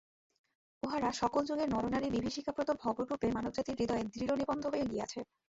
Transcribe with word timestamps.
উহারা 0.83 1.09
সকল 1.13 1.41
যুগের 1.49 1.69
নরনারীর 1.69 2.13
বিভীষিকাপ্রদ 2.15 2.69
ভাবরূপে 2.81 3.27
মানবজাতির 3.35 3.77
হৃদয়ে 3.79 4.09
দৃঢ়-নিবদ্ধ 4.13 4.63
হইয়া 4.67 4.87
গিয়াছে। 4.91 5.19